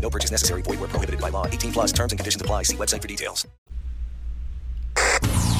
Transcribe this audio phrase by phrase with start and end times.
[0.00, 0.62] No purchase necessary.
[0.62, 1.46] Void where prohibited by law.
[1.46, 2.64] 18 plus terms and conditions apply.
[2.64, 3.46] See website for details.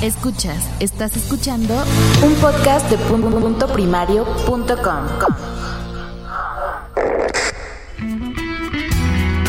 [0.02, 1.74] Escuchas, estás escuchando
[2.24, 5.08] un podcast de punto primario.com.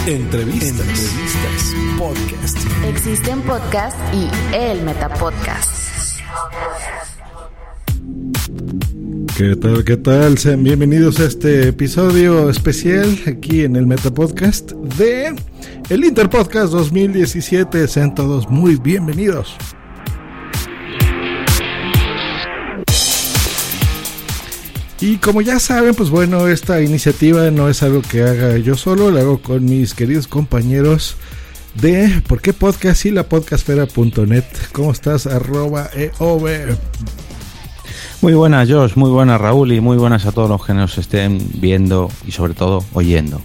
[0.08, 0.80] Entrevistas.
[0.80, 1.74] Entrevistas.
[1.98, 2.58] Podcast.
[2.84, 6.11] Existen podcast y el Metapodcast.
[9.42, 9.84] ¿Qué tal?
[9.84, 10.38] ¿Qué tal?
[10.38, 15.34] Sean bienvenidos a este episodio especial aquí en el Metapodcast de
[15.90, 17.88] el Interpodcast 2017.
[17.88, 19.56] Sean todos muy bienvenidos.
[25.00, 29.10] Y como ya saben, pues bueno, esta iniciativa no es algo que haga yo solo,
[29.10, 31.16] la hago con mis queridos compañeros
[31.82, 33.08] de ¿Por qué podcast?
[33.08, 34.44] y la podcastfera.net.
[34.72, 35.26] ¿Cómo estás?
[35.26, 36.78] Arroba EOB.
[38.22, 41.40] Muy buenas, Josh, muy buenas, Raúl, y muy buenas a todos los que nos estén
[41.56, 43.42] viendo y sobre todo oyendo.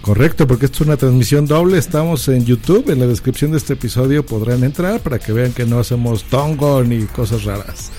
[0.00, 1.76] Correcto, porque esto es una transmisión doble.
[1.76, 2.88] Estamos en YouTube.
[2.90, 6.84] En la descripción de este episodio podrán entrar para que vean que no hacemos tongo
[6.84, 7.90] ni cosas raras.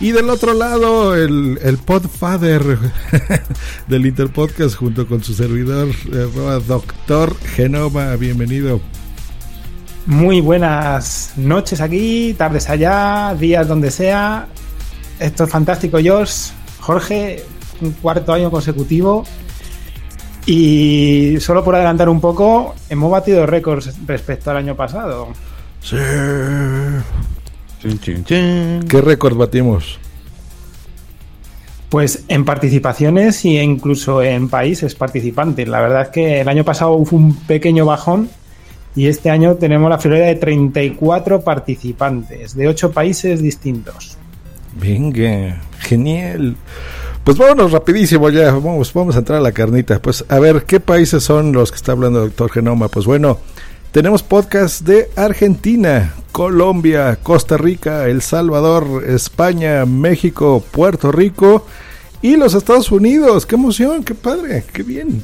[0.00, 2.78] Y del otro lado, el, el podfather
[3.86, 8.16] del Interpodcast junto con su servidor, eh, Doctor Genoma.
[8.16, 8.80] Bienvenido.
[10.06, 14.48] Muy buenas noches aquí, tardes allá, días donde sea.
[15.20, 16.48] Esto es fantástico, Josh.
[16.80, 17.44] Jorge,
[17.82, 19.24] un cuarto año consecutivo.
[20.46, 25.28] Y solo por adelantar un poco, hemos batido récords respecto al año pasado.
[25.82, 25.96] Sí.
[28.26, 29.98] ¿Qué récord batimos?
[31.90, 35.68] Pues en participaciones y incluso en países participantes.
[35.68, 38.30] La verdad es que el año pasado fue un pequeño bajón
[38.96, 44.16] y este año tenemos la friolera de 34 participantes de 8 países distintos.
[44.74, 46.56] Venga, genial.
[47.24, 50.00] Pues vámonos rapidísimo ya, vamos, vamos a entrar a la carnita.
[50.00, 52.88] Pues a ver, ¿qué países son los que está hablando el doctor Genoma?
[52.88, 53.38] Pues bueno,
[53.92, 61.66] tenemos podcast de Argentina, Colombia, Costa Rica, El Salvador, España, México, Puerto Rico
[62.22, 63.46] y los Estados Unidos.
[63.46, 64.04] ¡Qué emoción!
[64.04, 64.64] ¡Qué padre!
[64.72, 65.22] ¡Qué bien!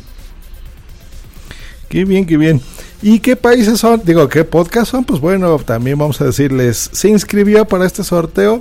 [1.88, 2.60] ¡Qué bien, qué bien!
[3.02, 4.02] ¿Y qué países son?
[4.04, 5.04] Digo, ¿qué podcast son?
[5.04, 8.60] Pues bueno, también vamos a decirles, se inscribió para este sorteo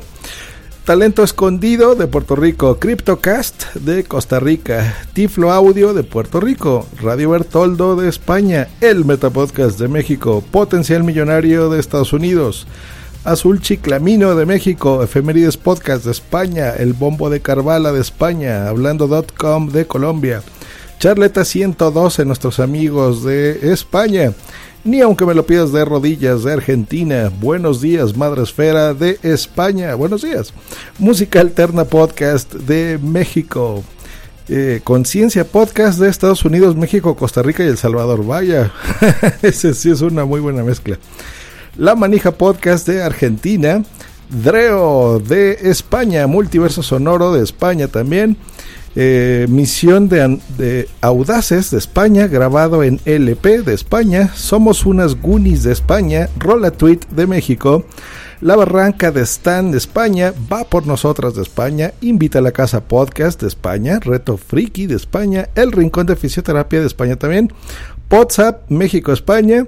[0.85, 7.31] Talento Escondido de Puerto Rico, Cryptocast de Costa Rica, Tiflo Audio de Puerto Rico, Radio
[7.31, 12.67] Bertoldo de España, El Metapodcast de México, Potencial Millonario de Estados Unidos,
[13.23, 19.69] Azul Chiclamino de México, Efemérides Podcast de España, El Bombo de Carvala de España, Hablando.com
[19.69, 20.43] de Colombia,
[21.05, 24.33] Charleta 112, nuestros amigos de España,
[24.83, 27.31] ni aunque me lo pidas de rodillas de Argentina.
[27.39, 29.93] Buenos días, Madre Esfera de España.
[29.93, 30.51] Buenos días.
[30.97, 33.83] Música Alterna Podcast de México.
[34.47, 38.25] Eh, Conciencia Podcast de Estados Unidos, México, Costa Rica y El Salvador.
[38.25, 38.73] Vaya,
[39.43, 40.97] ese sí es una muy buena mezcla.
[41.77, 43.83] La Manija Podcast de Argentina.
[44.27, 48.37] Dreo de España, Multiverso Sonoro de España también.
[48.97, 55.63] Eh, misión de, de, Audaces de España, grabado en LP de España, Somos unas Goonies
[55.63, 57.83] de España, Rola Tweet de México,
[58.39, 62.85] La Barranca de Stan de España, Va por Nosotras de España, Invita a la Casa
[62.85, 67.51] Podcast de España, Reto Friki de España, El Rincón de Fisioterapia de España también,
[68.09, 69.67] WhatsApp México España,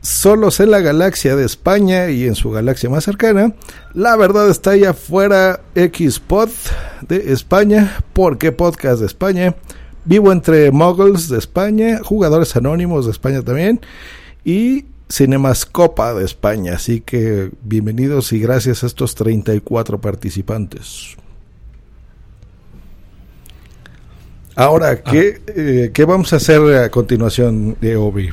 [0.00, 3.54] solos en la galaxia de España y en su galaxia más cercana.
[3.94, 6.50] La verdad está ahí afuera Xpod
[7.06, 9.54] de España, porque podcast de España.
[10.04, 13.80] Vivo entre Muggles de España, Jugadores Anónimos de España también
[14.44, 16.74] y Cinemascopa de España.
[16.76, 21.16] Así que bienvenidos y gracias a estos 34 participantes.
[24.54, 28.30] Ahora, ¿qué, eh, ¿qué vamos a hacer a continuación de Obi?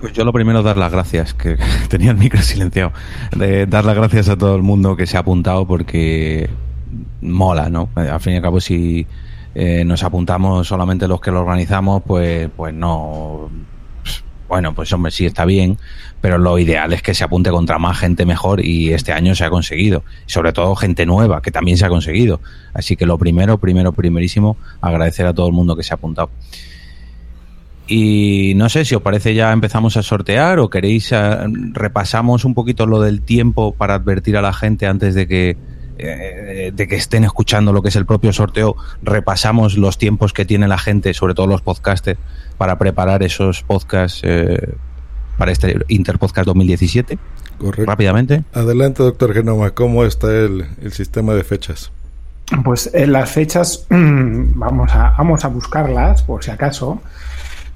[0.00, 1.56] Pues yo lo primero dar las gracias, que
[1.88, 2.92] tenía el micro silenciado,
[3.36, 6.50] de dar las gracias a todo el mundo que se ha apuntado porque
[7.20, 7.88] mola, ¿no?
[7.94, 9.06] Al fin y al cabo si
[9.54, 13.50] eh, nos apuntamos solamente los que lo organizamos, pues, pues no,
[14.48, 15.78] bueno, pues hombre, sí está bien,
[16.20, 19.44] pero lo ideal es que se apunte contra más gente mejor y este año se
[19.44, 20.04] ha conseguido.
[20.26, 22.40] Sobre todo gente nueva, que también se ha conseguido.
[22.74, 26.30] Así que lo primero, primero, primerísimo, agradecer a todo el mundo que se ha apuntado.
[27.86, 31.36] Y no sé si os parece ya empezamos a sortear o queréis eh,
[31.72, 35.56] repasamos un poquito lo del tiempo para advertir a la gente antes de que
[35.98, 40.44] eh, de que estén escuchando lo que es el propio sorteo, repasamos los tiempos que
[40.44, 42.20] tiene la gente, sobre todo los podcasters,
[42.58, 44.74] para preparar esos podcasts eh,
[45.38, 47.18] para este Interpodcast 2017.
[47.58, 47.86] Correcto.
[47.86, 48.44] Rápidamente.
[48.52, 51.90] Adelante, doctor Genoma, ¿cómo está el, el sistema de fechas?
[52.62, 57.00] Pues en las fechas vamos a, vamos a buscarlas, por si acaso.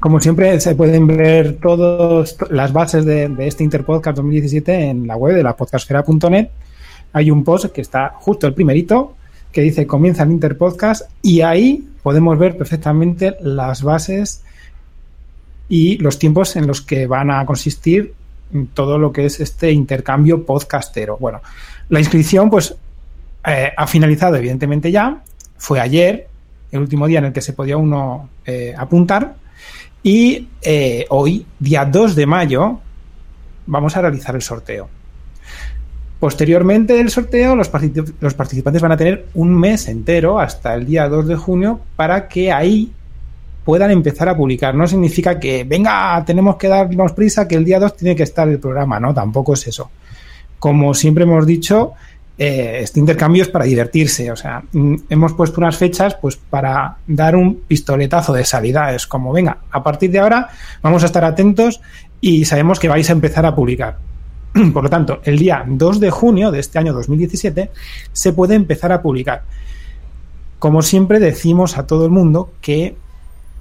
[0.01, 5.37] Como siempre, se pueden ver todas las bases de, este Interpodcast 2017 en la web
[5.37, 6.49] de la podcastfera.net.
[7.13, 9.15] Hay un post que está justo el primerito,
[9.53, 14.43] que dice comienza el Interpodcast, y ahí podemos ver perfectamente las bases
[15.69, 18.15] y los tiempos en los que van a consistir
[18.73, 21.19] todo lo que es este intercambio podcastero.
[21.19, 21.43] Bueno,
[21.91, 22.75] la inscripción, pues,
[23.47, 25.23] eh, ha finalizado, evidentemente, ya.
[25.59, 26.27] Fue ayer,
[26.73, 29.35] el último día en el que se podía uno eh, apuntar.
[30.03, 32.81] Y eh, hoy, día 2 de mayo,
[33.67, 34.89] vamos a realizar el sorteo.
[36.19, 37.71] Posteriormente del sorteo, los,
[38.21, 42.29] los, participantes van a tener un mes entero hasta el día 2 de junio para
[42.29, 42.93] que ahí
[43.65, 44.75] puedan empezar a publicar.
[44.75, 48.49] No significa que, venga, tenemos que darnos prisa, que el día 2 tiene que estar
[48.49, 49.91] el programa, no, tampoco es eso.
[50.59, 51.93] Como siempre hemos dicho,
[52.43, 56.97] eh, este intercambio es para divertirse, o sea, mm, hemos puesto unas fechas pues para
[57.07, 60.49] dar un pistoletazo de salida, es como, venga, a partir de ahora
[60.81, 61.83] vamos a estar atentos
[62.19, 63.99] y sabemos que vais a empezar a publicar.
[64.73, 67.71] Por lo tanto, el día 2 de junio de este año 2017
[68.11, 69.43] se puede empezar a publicar.
[70.59, 72.97] Como siempre decimos a todo el mundo que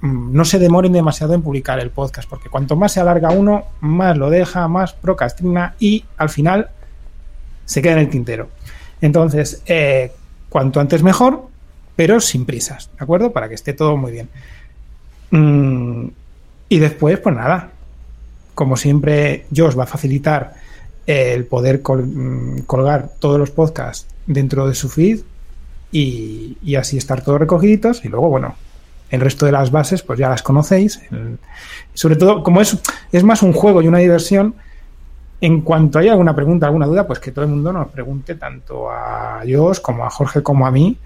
[0.00, 3.64] mm, no se demoren demasiado en publicar el podcast, porque cuanto más se alarga uno,
[3.82, 6.70] más lo deja, más procrastina y al final
[7.64, 8.48] se queda en el tintero.
[9.00, 10.12] Entonces, eh,
[10.48, 11.48] cuanto antes mejor,
[11.96, 13.32] pero sin prisas, ¿de acuerdo?
[13.32, 14.28] Para que esté todo muy bien.
[15.30, 16.08] Mm,
[16.68, 17.70] y después, pues nada,
[18.54, 20.54] como siempre, yo os va a facilitar
[21.06, 25.20] el poder col colgar todos los podcasts dentro de su feed
[25.90, 28.54] y, así estar todos recogiditos y luego, bueno,
[29.10, 31.00] el resto de las bases pues ya las conocéis.
[31.94, 32.78] Sobre todo, como es,
[33.10, 34.54] es más un juego y una diversión,
[35.40, 38.90] en cuanto haya alguna pregunta, alguna duda, pues que todo el mundo nos pregunte tanto
[38.90, 40.96] a Josh como a Jorge como a mí,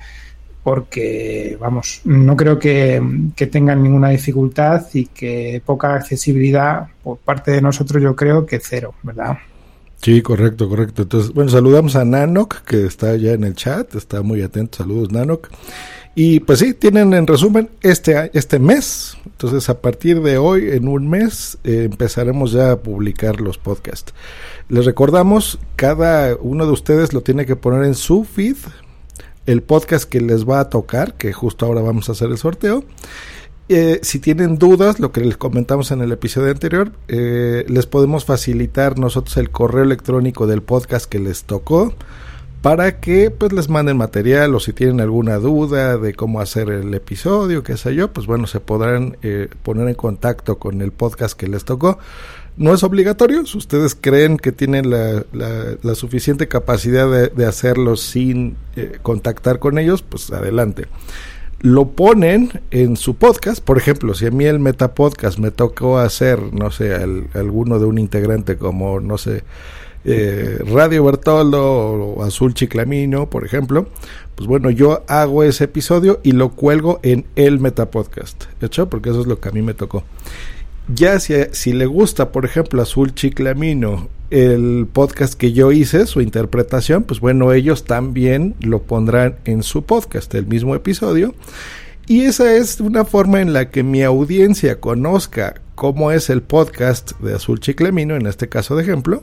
[0.63, 3.03] porque, vamos, no creo que,
[3.37, 8.59] que, tengan ninguna dificultad y que poca accesibilidad por parte de nosotros, yo creo que
[8.61, 9.37] cero, ¿verdad?
[10.05, 11.03] Sí, correcto, correcto.
[11.03, 14.79] Entonces, bueno, saludamos a Nanok, que está ya en el chat, está muy atento.
[14.79, 15.49] Saludos, Nanok.
[16.15, 19.17] Y pues sí, tienen en resumen este, este mes.
[19.27, 24.15] Entonces, a partir de hoy, en un mes, eh, empezaremos ya a publicar los podcasts.
[24.69, 28.57] Les recordamos, cada uno de ustedes lo tiene que poner en su feed,
[29.47, 32.85] el podcast que les va a tocar, que justo ahora vamos a hacer el sorteo.
[33.69, 38.25] Eh, si tienen dudas, lo que les comentamos en el episodio anterior, eh, les podemos
[38.25, 41.95] facilitar nosotros el correo electrónico del podcast que les tocó
[42.65, 46.95] para que pues les manden material o si tienen alguna duda de cómo hacer el
[46.95, 51.39] episodio, qué sé yo, pues bueno, se podrán eh, poner en contacto con el podcast
[51.39, 51.99] que les tocó.
[52.57, 57.97] No es obligatorio, si ustedes creen que tienen la, la, la suficiente capacidad de, hacerlo
[57.97, 60.87] sin eh, contactar con ellos, pues adelante
[61.61, 63.63] lo ponen en su podcast.
[63.63, 67.99] Por ejemplo, si a mí el Metapodcast me tocó hacer, no sé, alguno de un
[67.99, 69.45] integrante como, no sé,
[70.05, 73.89] eh, Radio Bertoldo o Azul Chiclamino, por ejemplo,
[74.35, 78.89] pues bueno, yo hago ese episodio y lo cuelgo en el Metapodcast, ¿hecho?
[78.89, 80.05] Porque eso es lo que a mí me tocó.
[80.93, 86.21] Ya si, si le gusta, por ejemplo, Azul Chiclamino, el podcast que yo hice, su
[86.21, 91.35] interpretación, pues bueno, ellos también lo pondrán en su podcast, el mismo episodio.
[92.07, 97.13] Y esa es una forma en la que mi audiencia conozca cómo es el podcast
[97.21, 99.23] de Azul Chiclamino, en este caso de ejemplo.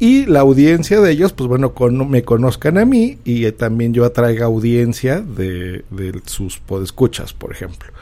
[0.00, 3.92] Y la audiencia de ellos, pues bueno, con, me conozcan a mí y eh, también
[3.92, 5.84] yo atraiga audiencia de,
[6.24, 7.92] sus podescuchas, por ejemplo.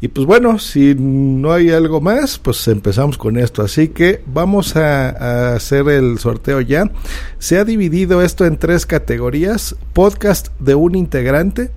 [0.00, 3.62] Y pues bueno, si no hay algo más, pues empezamos con esto.
[3.62, 6.90] Así que vamos a, hacer el sorteo ya.
[7.38, 9.76] Se ha dividido esto en tres categorías.
[9.92, 11.70] Podcast de un integrante,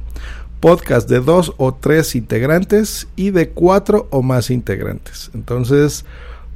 [0.61, 5.29] podcast de dos o tres integrantes y de cuatro o más integrantes.
[5.35, 6.05] Entonces,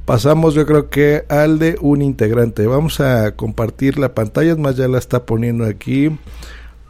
[0.04, 2.66] pasamos yo creo que al de un integrante.
[2.66, 6.16] Vamos a compartir la pantalla, es más ya la está poniendo aquí.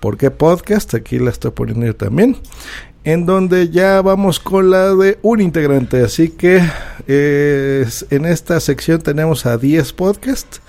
[0.00, 0.94] ¿Por qué podcast?
[0.94, 2.36] Aquí la estoy poniendo yo también.
[3.04, 6.02] En donde ya vamos con la de un integrante.
[6.02, 6.62] Así que
[7.06, 10.60] eh, en esta sección tenemos a 10 podcasts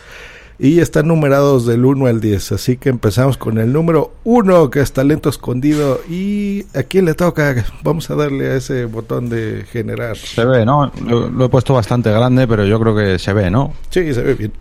[0.57, 2.53] y están numerados del 1 al 10.
[2.53, 5.99] Así que empezamos con el número 1, que es talento escondido.
[6.09, 7.65] ¿Y a quién le toca?
[7.83, 10.15] Vamos a darle a ese botón de generar.
[10.17, 10.91] Se ve, ¿no?
[11.05, 13.73] Lo, lo he puesto bastante grande, pero yo creo que se ve, ¿no?
[13.89, 14.53] Sí, se ve bien.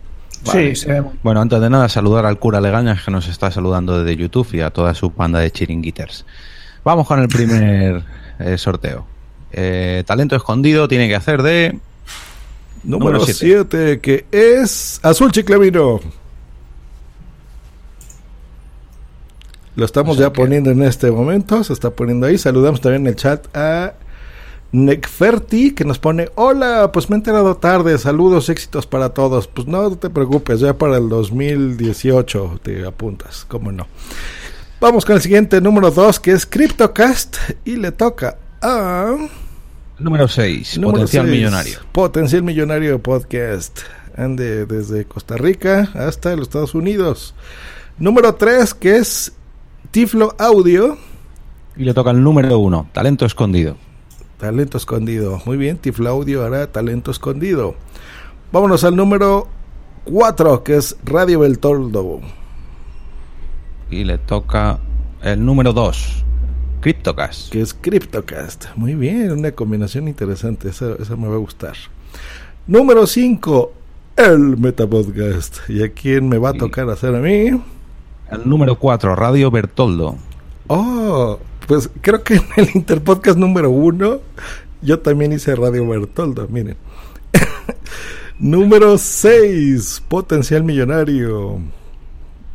[0.43, 3.49] Sí, se ve muy- Bueno, antes de nada, saludar al cura Legañas que nos está
[3.49, 6.25] saludando desde YouTube y a toda su banda de chiringuiters.
[6.83, 8.03] Vamos con el primer
[8.39, 9.07] eh, sorteo.
[9.51, 11.79] Eh, talento escondido tiene que hacer de.
[12.85, 15.99] Número Número 7, que es Azul Chiclamino.
[19.75, 22.37] Lo estamos ya poniendo en este momento, se está poniendo ahí.
[22.37, 23.93] Saludamos también en el chat a
[24.71, 29.47] Necferti, que nos pone, hola, pues me he enterado tarde, saludos, éxitos para todos.
[29.47, 33.87] Pues no te preocupes, ya para el 2018 te apuntas, cómo no.
[34.79, 39.15] Vamos con el siguiente, número 2, que es CryptoCast, y le toca a...
[39.97, 41.79] Número 6, Número potencial seis, millonario.
[41.93, 43.79] Potencial Millonario Podcast.
[44.17, 47.33] Ande desde Costa Rica hasta los Estados Unidos.
[47.97, 49.33] Número 3, que es
[49.91, 50.97] Tiflo Audio.
[51.77, 53.77] Y le toca el número 1, talento escondido.
[54.37, 55.41] Talento escondido.
[55.45, 57.75] Muy bien, Tiflo Audio hará talento escondido.
[58.51, 59.47] Vámonos al número
[60.03, 62.19] 4, que es Radio Beltoldo.
[63.89, 64.79] Y le toca
[65.21, 66.25] el número 2,
[66.81, 67.51] Cryptocast.
[67.51, 68.65] Que es CryptoCast.
[68.75, 70.69] Muy bien, una combinación interesante.
[70.69, 71.75] Esa, esa me va a gustar.
[72.67, 73.73] Número 5,
[74.17, 75.69] el Metapodcast.
[75.69, 77.47] ¿Y a quién me va a tocar hacer a mí?
[78.31, 80.17] El número 4, Radio Bertoldo.
[80.67, 84.21] Oh, pues creo que en el Interpodcast número uno
[84.81, 86.77] yo también hice Radio Bertoldo, miren.
[88.39, 91.59] número 6, Potencial Millonario.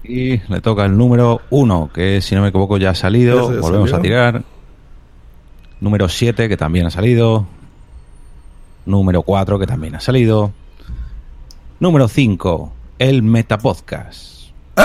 [0.02, 3.52] Y le toca el número 1, que si no me equivoco ya ha salido.
[3.54, 3.96] Ya Volvemos salió.
[3.98, 4.42] a tirar.
[5.80, 7.46] Número 7, que también ha salido.
[8.86, 10.52] Número 4, que también ha salido.
[11.78, 14.50] Número 5, el Metapodcast.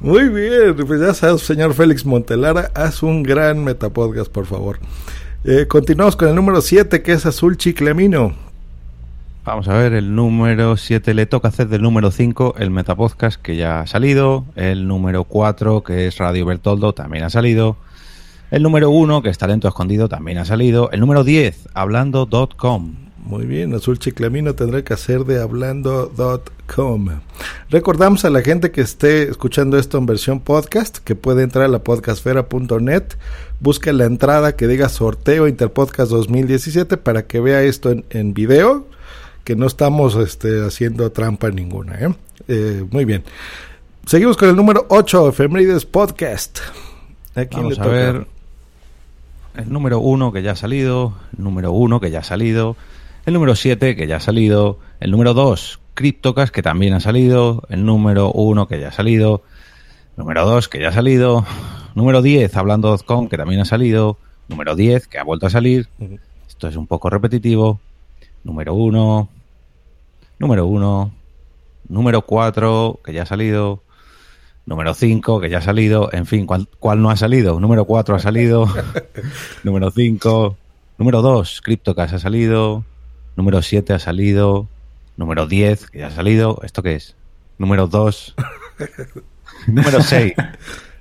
[0.00, 4.78] Muy bien, pues ya sabes, señor Félix Montelara, haz un gran Metapodcast, por favor.
[5.44, 8.34] Eh, continuamos con el número 7, que es Azul Chiclamino.
[9.48, 13.56] Vamos a ver, el número 7 le toca hacer del número 5 el Metapodcast, que
[13.56, 14.44] ya ha salido.
[14.56, 17.78] El número 4, que es Radio Bertoldo, también ha salido.
[18.50, 20.90] El número 1, que es Talento Escondido, también ha salido.
[20.90, 22.96] El número 10, hablando.com.
[23.16, 27.08] Muy bien, Azul Chiclamino tendrá que hacer de hablando.com.
[27.70, 31.68] Recordamos a la gente que esté escuchando esto en versión podcast que puede entrar a
[31.68, 33.04] la podcastfera.net,
[33.60, 38.86] busca la entrada que diga sorteo Interpodcast 2017 para que vea esto en, en video,
[39.48, 41.94] que no estamos este, haciendo trampa ninguna.
[41.98, 42.14] ¿eh?
[42.48, 43.24] Eh, muy bien.
[44.04, 46.58] Seguimos con el número 8, Efemérides Podcast.
[47.34, 48.26] ¿A quién Vamos le a ver.
[49.56, 51.14] El número 1 que ya ha salido.
[51.34, 52.76] El número 1 que ya ha salido.
[53.24, 54.80] El número 7 que ya ha salido.
[55.00, 57.62] El número 2, Cryptocast, que también ha salido.
[57.70, 59.44] El número 1 que ya ha salido.
[60.18, 61.46] Número 2 que ya ha salido.
[61.94, 64.18] Número 10, hablando.com, que también ha salido.
[64.48, 65.88] Número 10 que ha vuelto a salir.
[66.46, 67.80] Esto es un poco repetitivo.
[68.44, 69.30] Número 1.
[70.38, 71.14] Número 1.
[71.88, 73.82] Número 4 que ya ha salido.
[74.66, 76.10] Número 5, que ya ha salido.
[76.12, 77.58] En fin, ¿cuál, cuál no ha salido?
[77.58, 78.66] Número 4 ha salido.
[79.64, 80.56] número 5.
[80.98, 82.84] Número 2, CryptoCast ha salido.
[83.36, 84.68] Número 7 ha salido.
[85.16, 86.60] Número 10, que ya ha salido.
[86.62, 87.16] ¿Esto qué es?
[87.56, 88.34] Número 2.
[89.66, 90.34] número 6.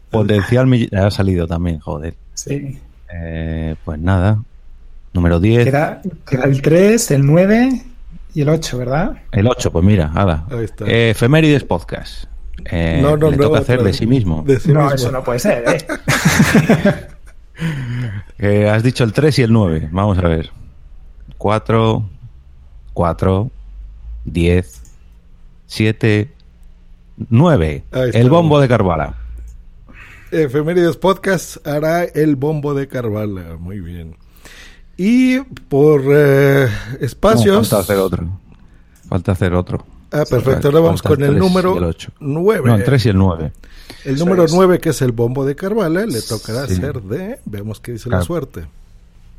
[0.10, 2.16] Potencial mill- ha salido también, joder.
[2.34, 2.80] Sí.
[3.14, 4.42] Eh, pues nada.
[5.14, 5.64] Número 10.
[5.64, 7.82] Que era, que era el 3, el 9
[8.38, 9.18] y el 8, ¿verdad?
[9.32, 10.46] El 8, pues mira, nada.
[10.52, 10.86] Ahí está.
[10.86, 12.26] Eh, Efemérides Podcast.
[12.66, 14.44] Eh, No, no, le no, toca hacer otra de sí mismo.
[14.46, 14.94] De sí no, mismo.
[14.94, 17.08] eso no puede ser, ¿eh?
[18.38, 19.90] Eh, has dicho el 3 y el 9.
[19.92, 20.52] Vamos a ver.
[21.40, 22.08] 4,
[22.94, 23.52] 4,
[24.26, 24.82] 10,
[25.66, 26.32] 7,
[27.30, 27.84] 9.
[27.92, 28.20] Ahí está.
[28.20, 29.16] El bombo de Carvala.
[30.30, 33.58] Efemérides Podcast hará el bombo de Carvala.
[33.60, 34.16] Muy bien.
[34.98, 36.68] Y por eh,
[37.00, 37.70] No, espacios.
[37.70, 38.40] falta hacer otro.
[39.08, 39.86] Falta hacer otro.
[40.12, 40.68] ah, perfecto.
[40.70, 42.12] Ahora vamos Falta con el número el ocho.
[42.20, 42.68] 9.
[42.68, 43.52] No, el 3 y el 9.
[44.06, 44.54] el Eso número es.
[44.54, 46.76] 9, que es el bombo de Carvala, le tocará Sí.
[46.76, 47.40] ser de.
[47.46, 48.22] Veamos qué dice Claro.
[48.22, 48.66] la suerte.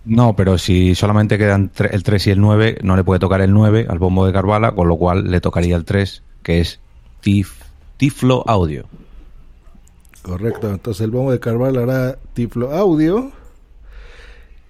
[0.04, 3.52] No, pero si solamente quedan el 3 y el 9, no le puede tocar el
[3.52, 6.80] 9 al bombo de Carvala, con lo cual le tocaría el 3, que es
[7.20, 7.60] Tif,
[7.98, 8.84] Tiflo Audio.
[10.22, 10.70] Correcto.
[10.70, 13.32] Entonces el bombo de Carvala hará Tiflo Audio.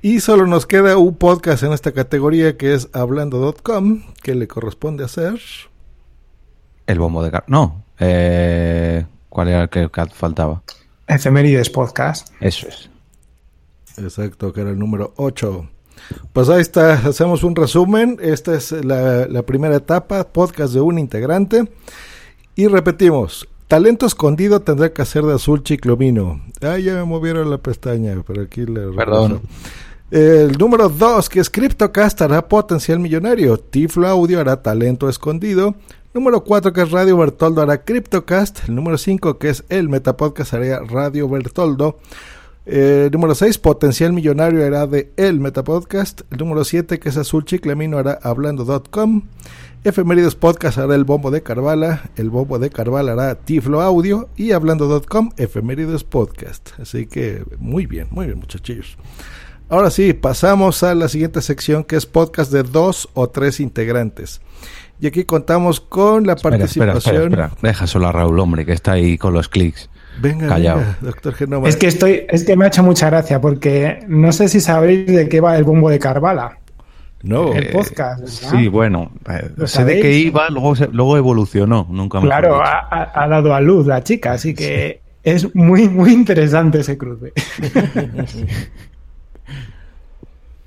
[0.00, 5.04] Y solo nos queda un podcast en esta categoría que es hablando.com, que le corresponde
[5.04, 5.40] hacer.
[6.86, 7.84] El bombo de car No.
[7.98, 10.62] Eh, ¿Cuál era el que faltaba?
[11.08, 12.28] Efemérides Podcast.
[12.40, 12.90] Eso es.
[13.96, 15.68] Exacto, que era el número 8.
[16.32, 18.18] Pues ahí está, hacemos un resumen.
[18.22, 21.68] Esta es la, la primera etapa, podcast de un integrante.
[22.54, 26.40] Y repetimos, talento escondido tendrá que hacer de azul chiclomino.
[26.62, 28.92] Ah, ya me movieron la pestaña, pero aquí le...
[28.92, 29.42] Perdón.
[30.10, 33.58] El número 2, que es CryptoCast, hará potencial millonario.
[33.58, 35.74] Tiflo Audio hará talento escondido.
[36.14, 38.68] Número 4, que es Radio Bertoldo, hará CryptoCast.
[38.68, 41.98] El número 5, que es el Metapodcast, hará Radio Bertoldo.
[42.64, 46.22] Eh, número 6, Potencial Millonario hará de El Metapodcast.
[46.30, 49.22] El número 7, que es Azul Chiclamino, hará Hablando.com.
[49.84, 52.10] Efemérides Podcast hará El Bombo de Carvala.
[52.16, 54.30] El Bombo de Carvala hará Tiflo Audio.
[54.36, 56.70] Y Hablando.com, Efemérides Podcast.
[56.80, 58.96] Así que muy bien, muy bien, muchachillos.
[59.70, 64.40] Ahora sí, pasamos a la siguiente sección que es podcast de dos o tres integrantes.
[65.00, 67.24] Y aquí contamos con la Espera, espera, participación.
[67.32, 67.68] espera, espera.
[67.70, 69.90] Deja solo a Raúl, hombre, que está ahí con los clics.
[70.20, 70.78] Venga, Callao.
[70.78, 71.68] venga, doctor Genoma.
[71.68, 75.06] Es que estoy, es que me ha hecho mucha gracia porque no sé si sabéis
[75.06, 76.58] de qué va el bombo de Carvala.
[77.22, 78.58] No, El podcast, ¿verdad?
[78.58, 82.62] Sí, bueno, eh, ¿Lo sé de qué iba, luego, luego evolucionó, nunca Claro, dicho.
[82.62, 86.96] ha, ha- ha dado a luz la chica, así que es muy, muy interesante ese
[86.96, 87.32] cruce.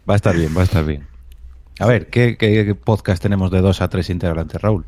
[0.10, 1.08] Va a estar bien, va a estar bien.
[1.80, 4.86] A ver, ¿qué, podcast tenemos de dos a tres integrantes, Raúl?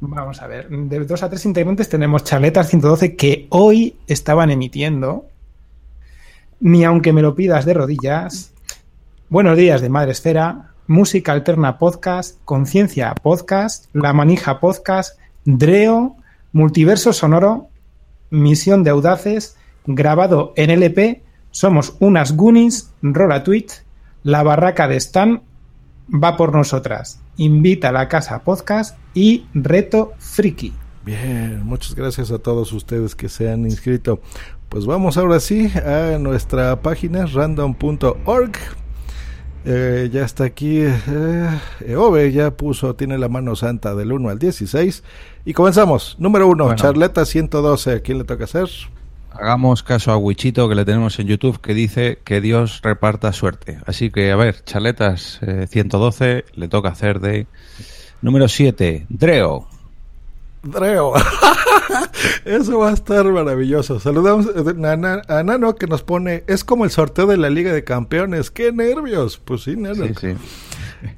[0.00, 5.26] Vamos a ver, de dos a tres integrantes tenemos Charletas 112 que hoy estaban emitiendo.
[6.60, 8.52] Ni aunque me lo pidas de rodillas.
[9.28, 10.72] Buenos días de Madre Esfera.
[10.86, 12.38] Música Alterna Podcast.
[12.44, 13.86] Conciencia Podcast.
[13.92, 15.20] La Manija Podcast.
[15.44, 16.16] Dreo.
[16.52, 17.68] Multiverso Sonoro.
[18.30, 19.56] Misión de Audaces.
[19.86, 21.22] Grabado en LP.
[21.58, 22.94] Somos unas Goonies.
[23.02, 23.66] Rola Tweet.
[24.22, 25.42] La Barraca de Stan
[26.08, 27.20] va por nosotras.
[27.36, 30.72] Invita a la casa podcast y reto friki.
[31.04, 34.20] Bien, muchas gracias a todos ustedes que se han inscrito.
[34.68, 38.52] Pues vamos ahora sí a nuestra página random.org.
[39.64, 40.82] Eh, ya está aquí.
[40.82, 45.02] Eh, Ove ya puso, tiene la mano santa del 1 al 16.
[45.44, 46.14] Y comenzamos.
[46.20, 46.76] Número 1, Bueno.
[46.80, 47.94] Charleta 112.
[47.94, 48.68] ¿A quién le toca hacer?
[49.32, 53.78] Hagamos caso a Wichito que le tenemos en YouTube que dice que Dios reparta suerte.
[53.86, 57.46] Así que, a ver, Chaletas eh, 112 le toca hacer de
[58.20, 59.68] número 7, Dreo.
[60.62, 61.12] Dreo.
[62.44, 64.00] Eso va a estar maravilloso.
[64.00, 67.72] Saludamos a Na- a Nano que nos pone, es como el sorteo de la Liga
[67.72, 68.50] de Campeones.
[68.50, 69.38] ¡Qué nervios!
[69.38, 70.06] Pues sí, Nano.
[70.06, 70.34] Sí, sí.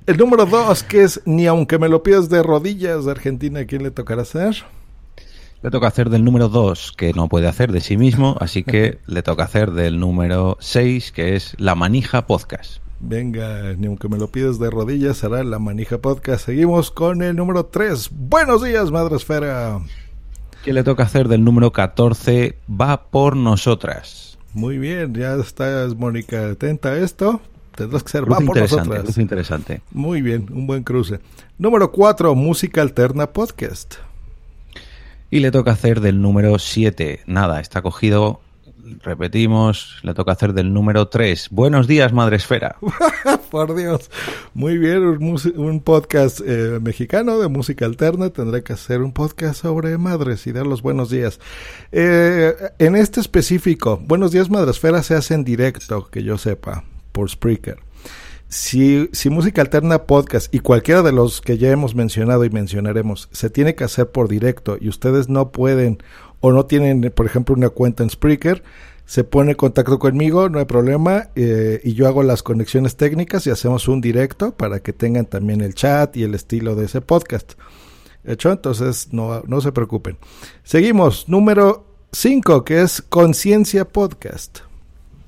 [0.06, 3.64] El número dos, que es ni aunque me lo pidas de rodillas de Argentina, ¿a
[3.64, 4.62] quién le tocará hacer?
[5.62, 8.98] Le toca hacer del número 2, que no puede hacer de sí mismo, así que
[9.06, 12.80] le toca hacer del número 6, que es La Manija Podcast.
[13.00, 16.44] Venga, ni aunque me lo pidas de rodillas, será la manija podcast.
[16.44, 18.10] Seguimos con el número tres.
[18.12, 19.80] Buenos días, Madre Esfera.
[20.62, 24.38] Que le toca hacer del número 14, Va por Nosotras.
[24.52, 27.40] Muy bien, ya estás, Mónica, atenta a esto.
[27.74, 29.16] Tendrás que ser, va por nosotras.
[29.16, 29.80] interesante.
[29.92, 31.20] Muy bien, un buen cruce.
[31.56, 33.94] Número cuatro, Música Alterna Podcast.
[35.30, 37.20] Y le toca hacer del número 7.
[37.26, 38.40] Nada, está cogido.
[39.04, 41.48] Repetimos, le toca hacer del número 3.
[41.52, 42.76] Buenos días, Madre Esfera.
[43.50, 44.10] Por Dios.
[44.54, 48.30] Muy bien, un, podcast eh, mexicano de música alterna.
[48.30, 51.38] Tendrá que hacer un podcast sobre madres y dar los buenos días.
[51.92, 57.30] Eh, en este específico, Buenos días Madresfera se hace en directo, que yo sepa, por
[57.30, 57.78] Spreaker.
[58.50, 63.28] Si, si música alterna podcast y cualquiera de los que ya hemos mencionado y mencionaremos
[63.30, 66.02] se tiene que hacer por directo y ustedes no pueden
[66.40, 68.64] o no tienen, por ejemplo, una cuenta en Spreaker,
[69.04, 73.46] se pone en contacto conmigo, no hay problema, eh, y yo hago las conexiones técnicas
[73.46, 77.00] y hacemos un directo para que tengan también el chat y el estilo de ese
[77.00, 77.52] podcast.
[78.24, 78.50] ¿Hecho?
[78.50, 80.16] Entonces, no, no se preocupen.
[80.64, 84.58] Seguimos, número 5, que es Conciencia Podcast.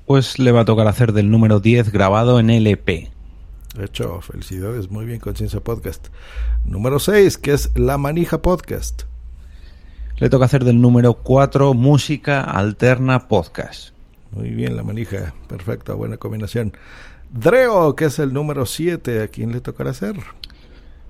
[0.05, 3.12] Pues le va a tocar hacer del número 10 grabado en LP.
[3.79, 6.09] Hecho, felicidades, muy bien, Conciencia Podcast.
[6.63, 9.03] Número 6, que es La Manija Podcast.
[10.17, 13.89] Le toca hacer del número 4 Música Alterna Podcast.
[14.31, 16.73] Muy bien, La Manija, perfecto, buena combinación.
[17.31, 20.17] Dreo, que es el número 7, ¿a quién le tocará hacer?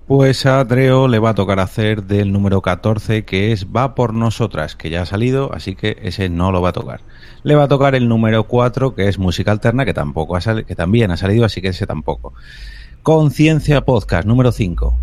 [0.06, 4.14] Pues a Dreo le va a tocar hacer del número 14 que es Va por
[4.14, 7.02] Nosotras, que ya ha salido, así que ese no lo va a tocar.
[7.44, 10.64] Le va a tocar el número 4 que es Música Alterna, que, tampoco ha sali-
[10.64, 12.32] que también ha salido, así que ese tampoco.
[13.02, 14.96] Conciencia Podcast, número 5.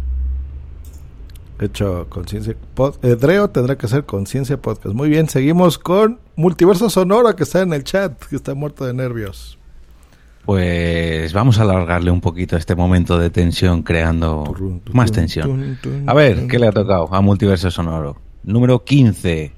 [1.59, 2.55] Hecho, Conciencia
[3.03, 4.95] eh, Dreo tendrá que hacer Conciencia Podcast.
[4.95, 8.95] Muy bien, seguimos con Multiverso Sonoro, que está en el chat, que está muerto de
[8.95, 9.59] nervios.
[10.43, 14.55] Pues vamos a alargarle un poquito este momento de tensión creando
[14.91, 15.77] más tensión.
[16.07, 16.47] A ver.
[16.47, 18.17] ¿qué le ha tocado a Multiverso Sonoro?
[18.43, 19.51] Número 15.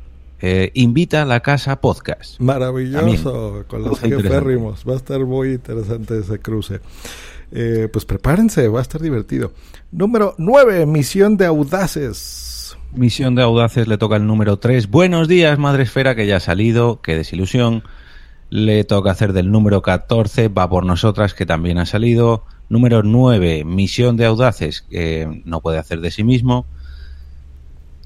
[0.46, 2.38] Eh, invita a la casa podcast.
[2.42, 4.84] Maravilloso, con los jeférrimos.
[4.86, 6.82] Va a estar muy interesante ese cruce.
[7.54, 9.54] Eh, pues prepárense, va a estar divertido.
[9.94, 12.76] Número 9, Misión de Audaces.
[12.94, 14.90] Misión de Audaces le toca el número 3.
[14.90, 17.00] Buenos días, Madre Esfera, que ya ha salido.
[17.02, 17.84] Qué desilusión.
[18.50, 20.50] Le toca hacer del número 14.
[20.50, 22.44] Va por nosotras, que también ha salido.
[22.68, 23.64] Número 9.
[23.64, 26.66] Misión de Audaces, que no puede hacer de sí mismo.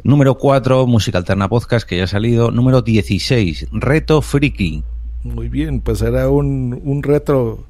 [0.04, 0.88] Número 4.
[0.88, 2.52] Música Alterna Podcast, que ya ha salido.
[2.52, 3.68] Número 16.
[3.72, 4.84] Reto Friki.
[5.24, 7.66] Muy bien, pues será un, un retro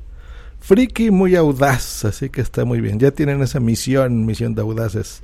[0.59, 2.99] friki muy audaz, así que está muy bien.
[2.99, 5.21] Ya tienen esa misión, misión de audaces.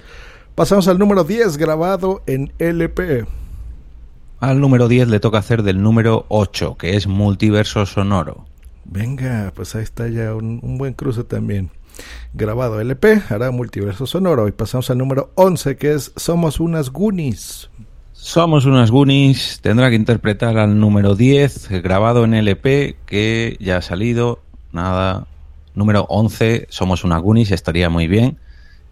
[0.55, 3.25] Pasamos al número 10, grabado en LP.
[4.39, 8.45] Al número 10 le toca hacer del número 8, que es Multiverso Sonoro.
[8.85, 11.71] Venga, pues ahí está ya un, un buen cruce también.
[12.33, 14.47] Grabado LP, hará multiverso sonoro.
[14.47, 17.69] Y pasamos al número 11, que es Somos unas Goonies.
[18.13, 23.81] Somos unas Goonies, tendrá que interpretar al número 10, grabado en LP, que ya ha
[23.81, 24.41] salido.
[24.71, 25.27] Nada.
[25.75, 28.37] Número 11, Somos unas Goonies, estaría muy bien,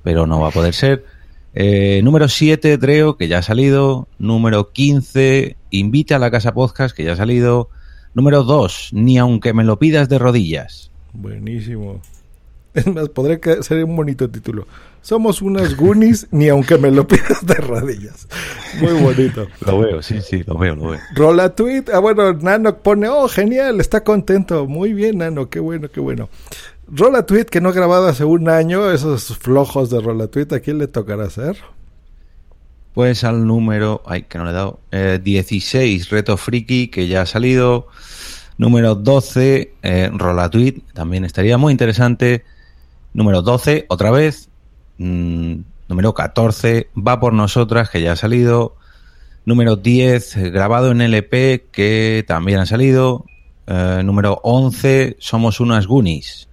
[0.03, 1.05] pero no va a poder ser.
[1.53, 4.07] Eh, número 7, Dreo, que ya ha salido.
[4.19, 7.69] Número 15, Invita a la Casa Podcast, que ya ha salido.
[8.13, 10.91] Número 2, Ni aunque me lo pidas de rodillas.
[11.13, 12.01] Buenísimo.
[12.73, 14.65] Es más, podría ser un bonito título.
[15.01, 18.27] Somos unas Goonies, ni aunque me lo pidas de rodillas.
[18.79, 19.47] Muy bonito.
[19.65, 20.99] Lo veo, sí, sí, lo veo, lo veo.
[21.15, 21.85] Rola tweet.
[21.93, 24.65] Ah, bueno, Nano pone, oh, genial, está contento.
[24.67, 26.29] Muy bien, Nano, qué bueno, qué bueno.
[26.87, 30.59] Rola tweet que no ha grabado hace un año, esos flojos de Rola tweet, ¿a
[30.59, 31.57] quién le tocará hacer?
[32.93, 37.21] Pues al número, ay, que no le he dado, eh, 16, Reto Friki, que ya
[37.21, 37.87] ha salido.
[38.57, 40.11] Número 12, eh,
[40.93, 42.43] también estaría muy interesante.
[43.13, 44.49] Número 12, otra vez.
[44.97, 48.75] Mm, número 14, Va por Nosotras, que ya ha salido.
[49.45, 53.25] Número 10, eh, grabado en LP, que también ha salido.
[53.67, 56.47] Eh, número 11, Somos unas Goonies.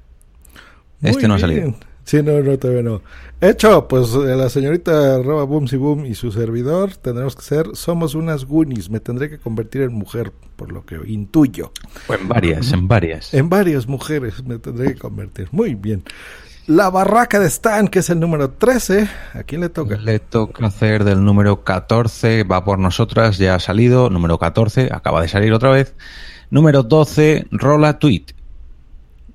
[1.03, 1.75] Este no ha salido.
[2.05, 3.03] Sí, no, no, todavía no.
[3.40, 8.14] Hecho, pues eh, la señorita arroba Boomsy Boom y su servidor tendremos que ser, somos
[8.14, 11.71] unas Goonies, me tendré que convertir en mujer, por lo que intuyo.
[12.09, 13.35] O en varias, en varias.
[13.35, 15.49] En varias mujeres me tendré que convertir.
[15.53, 16.03] Muy bien.
[16.68, 19.96] La barraca de Stan, que es el número 13, ¿a quién le toca?
[19.96, 24.11] Le toca hacer del número 14, va por nosotras, ya ha salido.
[24.11, 25.94] Número 14, acaba de salir otra vez.
[26.50, 28.26] Número 12, Rola Tweet.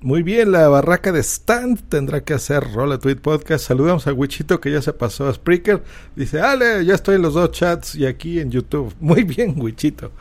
[0.00, 3.66] Muy bien, la barraca de Stan tendrá que hacer Rola Tweet Podcast.
[3.66, 5.82] Saludamos a Wichito que ya se pasó a Spreaker.
[6.14, 8.94] Dice, Ale, ya estoy en los dos chats y aquí en YouTube.
[9.00, 10.12] Muy bien, Wichito.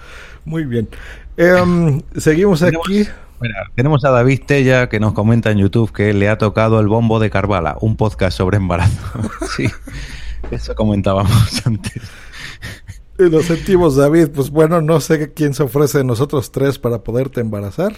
[0.46, 0.90] Muy bien.
[1.38, 3.08] Em, seguimos Tenemos- aquí.
[3.44, 6.88] Mira, tenemos a David Tella que nos comenta en YouTube que le ha tocado el
[6.88, 9.02] bombo de Carvala, un podcast sobre embarazo.
[9.58, 9.68] sí,
[10.50, 12.02] eso comentábamos antes.
[13.20, 14.30] Y lo sentimos, David.
[14.34, 17.94] Pues bueno, no sé quién se ofrece de nosotros tres para poderte embarazar.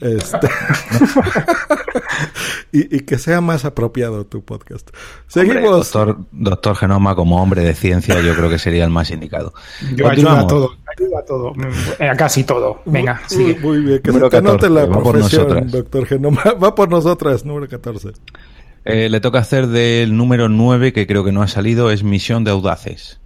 [0.00, 0.48] Este.
[2.72, 4.90] y, y que sea más apropiado tu podcast.
[5.28, 5.92] Seguimos.
[5.92, 9.54] Doctor, doctor Genoma, como hombre de ciencia, yo creo que sería el más indicado.
[9.94, 10.46] Yo ayudo a Continuamos.
[10.48, 10.76] todo,
[11.18, 11.52] a todo,
[11.98, 12.82] eh, a casi todo.
[12.84, 13.60] Venga, Muy, sigue.
[13.60, 15.72] muy bien, que Número se te note 14, la va por profesión, nosotras.
[15.72, 16.42] doctor Genoma.
[16.62, 18.10] Va por nosotras, número 14.
[18.84, 22.44] Eh, le toca hacer del número 9, que creo que no ha salido, es Misión
[22.44, 23.20] de Audaces.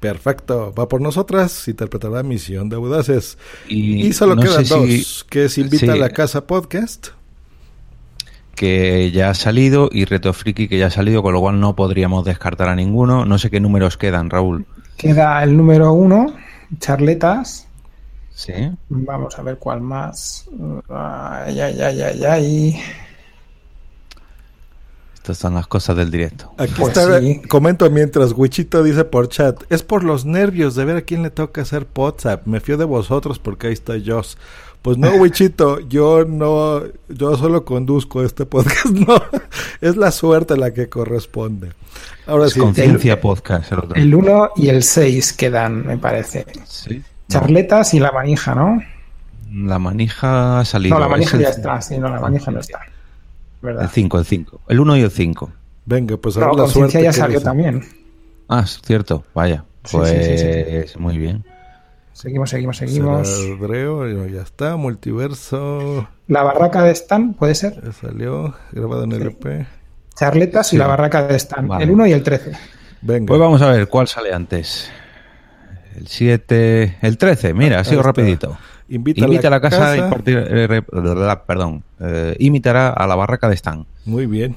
[0.00, 3.38] Perfecto, va por nosotras, interpretará Misión de Audaces.
[3.66, 7.08] Y, Y, solo no quedan dos, si- que es Invita sí, a la Casa Podcast.
[8.54, 11.74] que ya ha salido y Reto Friki que ya ha salido, con lo cual no
[11.76, 13.24] podríamos descartar a ninguno.
[13.26, 14.66] No sé qué números quedan, Raúl.
[14.96, 16.34] Queda el número uno,
[16.78, 17.66] charletas.
[18.34, 18.52] Sí.
[18.88, 20.48] Vamos a ver cuál más.
[20.88, 22.80] Ay, ay, ay, ay, ay.
[25.14, 26.52] Estas son las cosas del directo.
[26.56, 27.42] Aquí Pues está, sí.
[27.48, 31.30] comento mientras Wichito dice por chat, es por los nervios de ver a quién le
[31.30, 32.46] toca hacer WhatsApp.
[32.46, 34.38] Me fío de vosotros porque ahí está Joss.
[34.86, 39.20] Pues no, Wichito, yo no, yo solo conduzco este podcast, no,
[39.80, 41.72] es la suerte la que corresponde.
[42.26, 43.72] Ahora Es sí, Conciencia Podcast.
[43.72, 43.94] El otro.
[43.96, 46.46] El 1 y el 6 quedan, me parece.
[46.66, 47.02] Sí.
[47.28, 48.80] Charletas y la manija, ¿no?
[49.52, 50.94] La manija ha salido.
[50.94, 51.80] No, la manija Es ya el- está.
[51.82, 52.78] Sí, no, la manija no está.
[52.84, 52.92] El
[53.62, 53.90] ¿Verdad?
[53.92, 54.60] 5, el 5.
[54.68, 55.52] El 1 y el 5.
[55.84, 57.04] venga, pues ahora No, la conciencia suerte.
[57.04, 57.44] ya salió dice.
[57.44, 57.84] también.
[58.48, 59.24] Ah, es cierto.
[59.34, 59.64] Vaya.
[59.84, 61.44] Sí, Pues sí, sí, sí, muy bien.
[62.16, 63.28] Seguimos, seguimos, seguimos.
[63.60, 67.78] Dreo, ya está, multiverso, La barraca de Stan, puede ser.
[68.00, 69.66] salió, grabado en LP.
[70.14, 71.68] Charletas y la barraca de Stan.
[71.68, 71.84] Vale.
[71.84, 72.52] El 1 y el 13.
[73.02, 73.26] Venga.
[73.26, 74.90] Pues vamos a ver cuál sale antes.
[75.94, 78.08] El 7, el 13, mira, ha sido está.
[78.12, 78.56] rapidito.
[78.88, 79.96] Invita, Invita a la casa, casa.
[79.98, 80.82] y partir- eh, re-
[81.46, 83.84] perdón, eh, imitará a la barraca de Stan.
[84.06, 84.56] Muy bien.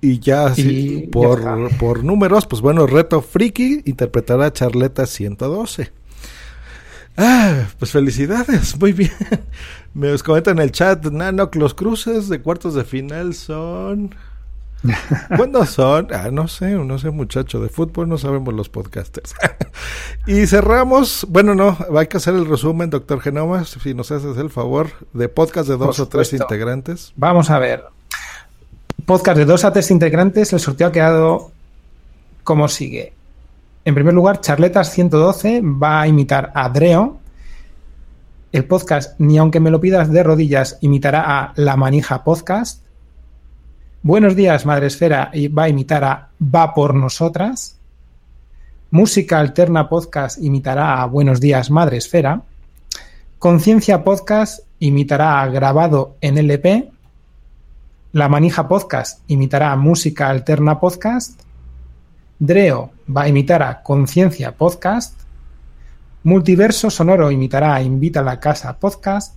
[0.00, 5.90] Y ya, sí, Y por, ya por números, pues bueno, Reto Friki interpretará Charleta 112.
[7.16, 9.12] Ah, pues felicidades, muy bien.
[9.94, 14.14] Me os comentan en el chat, Nanoc, los cruces de cuartos de final son...
[15.36, 16.08] ¿Cuándo son?
[16.12, 19.32] Ah, no sé, no sé muchacho, de fútbol no sabemos los podcasters.
[20.26, 24.50] y cerramos, bueno, no, hay que hacer el resumen, doctor Genoma, si nos haces el
[24.50, 27.12] favor, de podcast de dos o tres integrantes.
[27.14, 27.84] Vamos a ver.
[29.06, 30.52] Podcast de dos a tres integrantes.
[30.52, 31.52] El sorteo ha quedado
[32.42, 33.12] como sigue.
[33.84, 37.18] En primer lugar, Charletas 112 va a imitar a Dreo.
[38.52, 42.84] El podcast Ni aunque me lo pidas de rodillas imitará a La Manija Podcast.
[44.02, 47.76] Buenos días, Madre Esfera, y va a imitar a Va por Nosotras.
[48.92, 52.42] Música Alterna Podcast imitará a Buenos días, Madre Esfera.
[53.40, 56.88] Conciencia Podcast imitará a Grabado en LP.
[58.12, 61.40] La Manija Podcast imitará a Música Alterna Podcast.
[62.42, 65.20] Dreo va a imitar a Conciencia Podcast.
[66.24, 69.36] Multiverso Sonoro imitará a Invita a la Casa Podcast.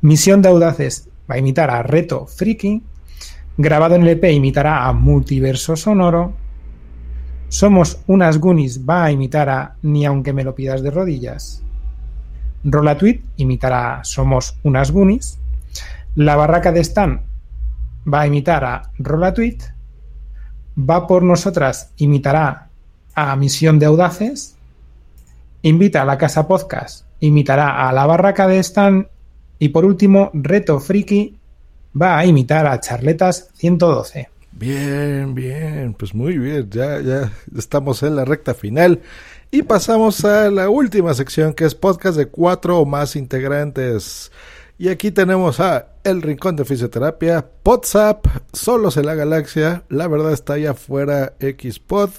[0.00, 2.82] Misión de Audaces va a imitar a Reto Friki.
[3.56, 6.34] Grabado en LP imitará a Multiverso Sonoro.
[7.50, 11.62] Somos unas Goonies va a imitar a Ni aunque me lo pidas de rodillas.
[12.64, 15.38] Rolatweet imitará a Somos unas Goonies.
[16.16, 17.22] La barraca de Stan
[18.12, 19.73] va a imitar a Rolatweet.
[20.78, 22.68] Va por nosotras imitará
[23.14, 24.56] a Misión de Audaces.
[25.62, 29.08] Invita a la Casa Podcast imitará a la barraca de Stan.
[29.58, 31.36] Y por último, Reto Friki
[32.00, 34.28] va a imitar a Charletas 112.
[34.52, 39.00] Bien, bien, pues muy bien, ya, ya estamos en la recta final
[39.50, 44.30] y pasamos a la última sección que es podcast de cuatro o más integrantes.
[44.76, 50.32] Y aquí tenemos a El Rincón de Fisioterapia, WhatsApp, Solos en la Galaxia, La Verdad
[50.32, 52.10] está allá afuera, Xpod,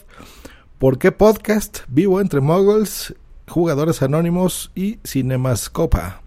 [0.78, 1.80] ¿Por qué Podcast?
[1.90, 3.14] Vivo entre Moguls,
[3.50, 6.22] Jugadores Anónimos y Cinemascopa.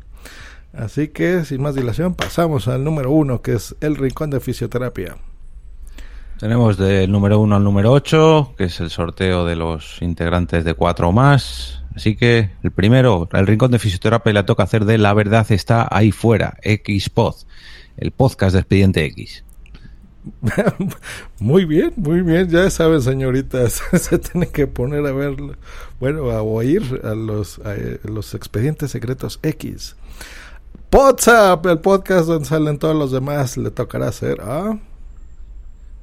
[0.75, 5.17] Así que, sin más dilación, pasamos al número uno, que es El Rincón de Fisioterapia.
[6.39, 10.75] Tenemos del número 1 al número 8, que es el sorteo de los integrantes de
[10.75, 11.83] 4 o más.
[11.99, 15.89] Así que el primero, el rincón de fisioterapia le toca hacer de La verdad está
[15.91, 17.35] ahí fuera, Xpod,
[17.97, 19.43] el podcast de Expediente X.
[21.41, 22.49] Muy bien, muy bien.
[22.51, 25.35] Ya saben, señoritas, se tienen que poner a ver,
[25.99, 29.97] bueno, a oír a los, a, eh, los expedientes secretos X.
[30.93, 34.79] WhatsApp, el podcast donde salen todos los demás, le tocará hacer a...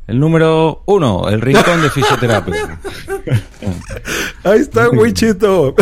[0.08, 2.80] El número 1, el rincón de fisioterapia.
[4.44, 5.74] Ahí está, Wichito.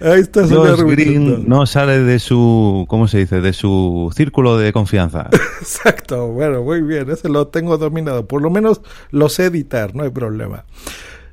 [0.00, 3.40] Ahí está, señor Josh Green no sale de su, ¿cómo se dice?
[3.40, 5.30] De su círculo de confianza.
[5.60, 8.26] Exacto, bueno, muy bien, ese lo tengo dominado.
[8.26, 8.80] Por lo menos
[9.12, 10.64] lo sé editar, no hay problema.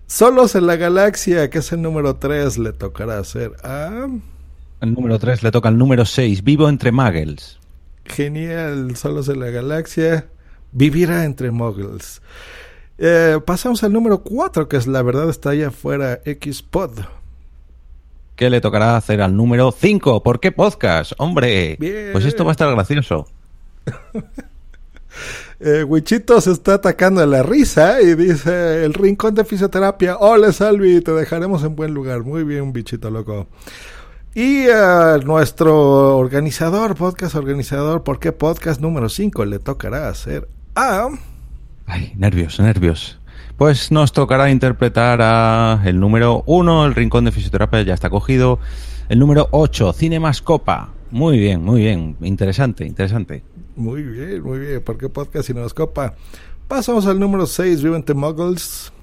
[0.05, 4.07] Solos en la galaxia, que es el número 3, le tocará hacer a...
[4.81, 7.57] El número 3 le toca al número 6, Vivo entre Muggles.
[8.05, 10.27] Genial, Solos en la Galaxia.
[10.71, 12.21] Vivirá entre muggles.
[12.97, 16.99] Eh, pasamos al número 4, que es La Verdad está allá afuera, Xpod.
[18.35, 20.21] ¿Qué le tocará hacer al número 5?
[20.23, 21.13] ¿Por qué podcast?
[21.17, 22.09] Hombre, Bien.
[22.11, 23.27] pues esto va a estar gracioso.
[25.61, 30.15] Eh, Wichito se está atacando a la risa y dice: El rincón de fisioterapia.
[30.17, 32.21] Hola, Salvi, te dejaremos en buen lugar.
[32.21, 33.47] Muy bien, bichito loco.
[34.33, 40.47] Y a nuestro organizador, podcast organizador, ¿por qué podcast número 5 le tocará hacer
[40.79, 41.09] a.
[41.85, 43.19] Ay, nervios, nervios.
[43.57, 48.59] Pues nos tocará interpretar a el número 1, el rincón de fisioterapia ya está cogido.
[49.09, 50.93] El número 8, Cinemascopa.
[51.11, 52.15] Muy bien, muy bien.
[52.21, 53.43] Interesante, interesante.
[53.75, 54.81] Muy bien, muy bien.
[54.81, 56.15] ¿Por qué podcast y nos copa?
[56.67, 58.93] Pasamos al número 6, Vivo entre Muggles.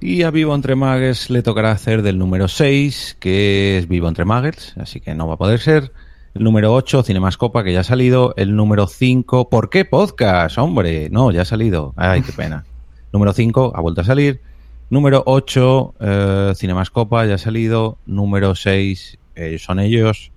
[0.00, 4.24] Y a Vivo entre Muggles le tocará hacer del número 6, que es Vivo entre
[4.24, 5.92] Muggles, así que no va a poder ser.
[6.36, 8.34] El número 8, Cinemascopa, que ya ha salido.
[8.36, 10.58] El número 5, ¿por qué podcast?
[10.58, 11.94] Hombre, no, ya ha salido.
[11.96, 12.66] Ay, qué pena.
[13.12, 14.42] número 5, ha vuelto a salir.
[14.90, 17.96] Número 8, eh, Cinemascopa, ya ha salido.
[18.04, 20.30] Número 6, eh, son ellos.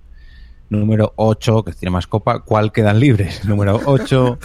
[0.70, 3.44] Número 8, que es Cinemascopa, ¿cuál quedan libres?
[3.50, 4.40] Número 8.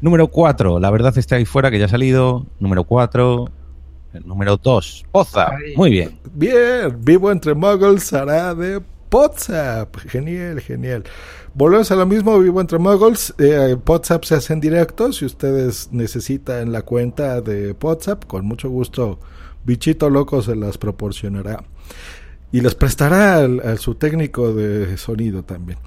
[0.00, 2.46] Número 4, La verdad está ahí fuera, que ya ha salido.
[2.60, 3.44] Número 4.
[4.24, 5.50] Número 2, Poza.
[5.76, 6.18] Muy bien.
[6.32, 8.80] Bien, Vivo entre Muggles hará de
[9.12, 9.96] WhatsApp.
[10.08, 11.04] Genial, genial.
[11.54, 13.34] Volvemos a lo mismo, vivo entre muggles.
[13.38, 15.12] Eh, WhatsApp se hace en directo.
[15.12, 19.20] Si ustedes necesitan la cuenta de WhatsApp, con mucho gusto,
[19.64, 21.62] Bichito Loco se las proporcionará.
[22.50, 25.78] Y les prestará al su técnico de sonido también.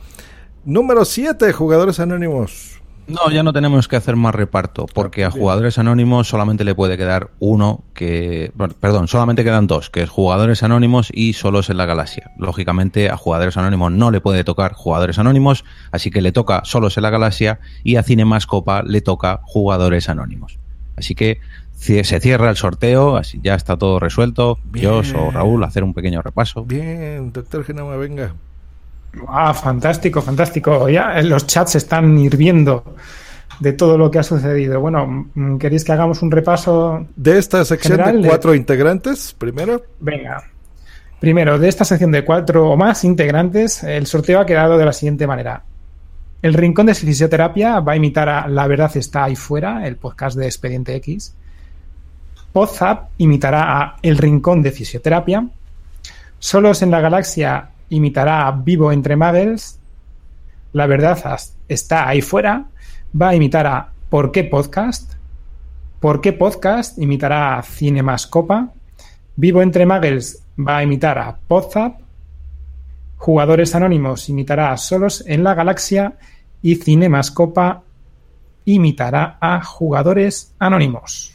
[0.63, 2.74] Número 7, jugadores anónimos.
[3.07, 6.97] No, ya no tenemos que hacer más reparto, porque a jugadores anónimos solamente le puede
[6.97, 8.51] quedar uno que...
[8.79, 12.31] Perdón, solamente quedan dos, que es jugadores anónimos y solos en la galaxia.
[12.37, 16.97] Lógicamente a jugadores anónimos no le puede tocar jugadores anónimos, así que le toca solos
[16.97, 20.57] en la galaxia y a Cinemascopa le toca jugadores anónimos.
[20.95, 21.39] Así que
[21.75, 24.57] se cierra el sorteo, así ya está todo resuelto.
[24.63, 24.85] Bien.
[24.85, 26.63] Yo o Raúl hacer un pequeño repaso.
[26.65, 28.33] Bien, doctor Genoma, venga.
[29.27, 30.89] Ah, fantástico, fantástico.
[30.89, 32.95] Ya los chats están hirviendo
[33.59, 34.79] de todo lo que ha sucedido.
[34.81, 37.05] Bueno, mm, ¿queréis que hagamos un repaso?
[37.15, 39.81] De esta sección General de- cuatro integrantes, primero.
[39.99, 40.43] Venga.
[41.19, 44.93] Primero, de esta sección de cuatro o más integrantes, el sorteo ha quedado de la
[44.93, 45.63] siguiente manera.
[46.41, 50.37] El Rincón de Fisioterapia va a imitar a La Verdad está ahí fuera, el podcast
[50.37, 51.33] de Expediente X.
[52.53, 55.47] Podzap imitará a El Rincón de Fisioterapia.
[56.39, 59.79] Solos en la Galaxia imitará a Vivo entre Muggles.
[60.73, 62.65] La Verdad está ahí fuera.
[63.19, 65.13] Va a imitar a ¿Por qué Podcast?
[65.99, 66.97] ¿Por qué Podcast?
[66.99, 68.71] imitará a Cinemascopa.
[69.35, 71.99] Vivo entre Muggles va a imitar a Podzap.
[73.17, 76.17] Jugadores Anónimos imitará a Solos en la Galaxia.
[76.61, 77.83] Y Cinemascopa
[78.65, 81.34] imitará a Jugadores Anónimos.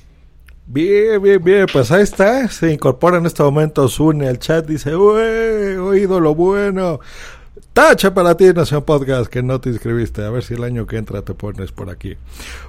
[0.73, 2.47] Bien, bien, bien, pues ahí está.
[2.47, 4.65] Se incorpora en este momento Zune al chat.
[4.65, 7.01] Dice, "Ué, oído lo bueno.
[7.73, 10.23] Tacha para ti, Nación Podcast, que no te inscribiste.
[10.23, 12.17] A ver si el año que entra te pones por aquí.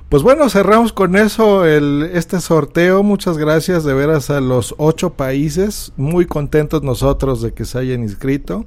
[0.09, 3.03] Pues bueno, cerramos con eso el, este sorteo.
[3.03, 5.93] Muchas gracias de veras a los ocho países.
[5.95, 8.65] Muy contentos nosotros de que se hayan inscrito.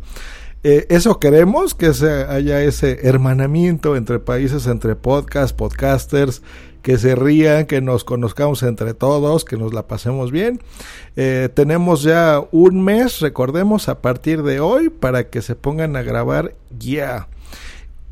[0.63, 6.41] Eh, eso queremos, que se haya ese hermanamiento entre países, entre podcast, podcasters,
[6.85, 10.61] que se rían, que nos conozcamos entre todos, que nos la pasemos bien.
[11.17, 16.03] Eh, tenemos ya un mes, recordemos, a partir de hoy, para que se pongan a
[16.03, 17.29] grabar ya.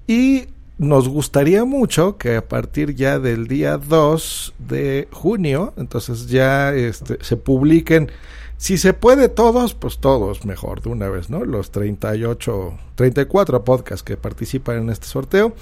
[0.07, 0.47] Y
[0.79, 7.19] nos gustaría mucho que a partir ya del día 2 de junio, entonces ya este,
[7.23, 8.11] se publiquen,
[8.57, 11.45] si se puede todos, pues todos mejor de una vez, ¿no?
[11.45, 15.53] Los 38, 34 podcasts que participan en este sorteo.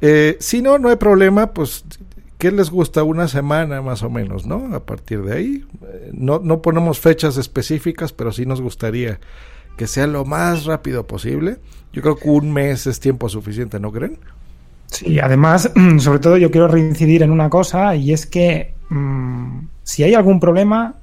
[0.00, 1.84] Eh, si no, no hay problema, pues
[2.38, 3.02] ¿Qué les gusta?
[3.02, 4.74] Una semana más o menos, ¿no?
[4.74, 5.64] A partir de ahí.
[5.82, 9.20] Eh, No, no ponemos fechas específicas, pero sí nos gustaría
[9.76, 11.58] que sea lo más rápido posible.
[11.92, 14.18] Yo creo que un mes es tiempo suficiente, ¿no creen?
[14.86, 20.02] Sí, además, sobre todo yo quiero reincidir en una cosa y es que mm, si
[20.04, 20.94] hay algún problema,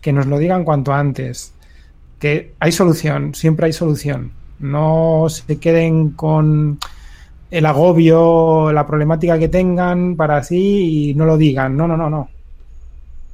[0.00, 1.54] que nos lo digan cuanto antes.
[2.18, 4.32] Que hay solución, siempre hay solución.
[4.58, 6.78] No se queden con
[7.52, 11.76] el agobio, la problemática que tengan para así y no lo digan.
[11.76, 12.30] No, no, no, no.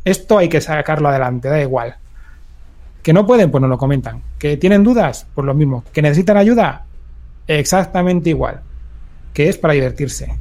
[0.05, 1.95] Esto hay que sacarlo adelante, da igual.
[3.01, 4.21] Que no pueden, pues no lo comentan.
[4.37, 5.85] Que tienen dudas, pues lo mismo.
[5.93, 6.85] Que necesitan ayuda,
[7.47, 8.61] exactamente igual.
[9.33, 10.37] Que es para divertirse.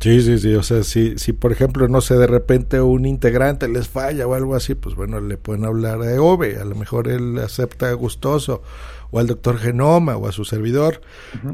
[0.00, 0.54] Sí, sí, sí.
[0.56, 4.34] O sea, si, si por ejemplo, no sé, de repente un integrante les falla o
[4.34, 6.58] algo así, pues bueno, le pueden hablar a Ove.
[6.60, 8.62] A lo mejor él acepta gustoso.
[9.10, 11.00] O al doctor Genoma o a su servidor.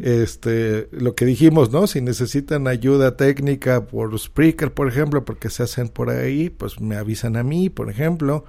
[0.02, 1.86] Este, lo que dijimos, ¿no?
[1.86, 6.96] Si necesitan ayuda técnica por Spreaker, por ejemplo, porque se hacen por ahí, pues me
[6.96, 8.44] avisan a mí, por ejemplo.